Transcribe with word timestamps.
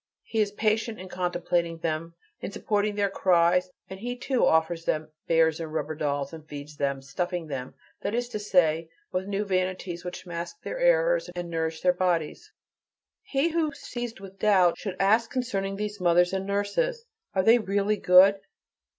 He 0.23 0.39
is 0.39 0.51
patient 0.51 0.99
in 0.99 1.09
contemplating 1.09 1.77
them, 1.77 2.15
in 2.39 2.51
supporting 2.51 2.95
their 2.95 3.07
cries 3.11 3.69
and 3.87 3.99
he 3.99 4.15
too 4.15 4.43
offers 4.43 4.83
them 4.85 5.11
bears 5.27 5.59
and 5.59 5.71
rubber 5.71 5.93
dolls, 5.93 6.33
and 6.33 6.43
feeds 6.49 6.75
them, 6.77 7.03
stuffing 7.03 7.45
them, 7.45 7.75
that 8.01 8.15
is 8.15 8.27
to 8.29 8.39
say, 8.39 8.89
with 9.11 9.27
new 9.27 9.45
vanities 9.45 10.03
which 10.03 10.25
mask 10.25 10.63
their 10.63 10.79
errors, 10.79 11.29
and 11.35 11.51
nourish 11.51 11.81
their 11.81 11.93
bodies. 11.93 12.51
He 13.21 13.49
who, 13.49 13.73
seized 13.75 14.19
with 14.19 14.39
doubt, 14.39 14.75
should 14.75 14.95
ask 14.99 15.29
concerning 15.29 15.75
these 15.75 16.01
mothers 16.01 16.33
and 16.33 16.47
nurses: 16.47 17.05
"Are 17.35 17.43
they 17.43 17.59
really 17.59 17.97
good?" 17.97 18.39